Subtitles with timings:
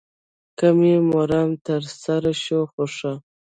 [0.57, 3.13] که مې مرام تر سره شو خو ښه.